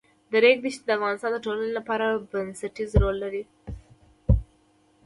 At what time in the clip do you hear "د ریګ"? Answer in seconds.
0.31-0.57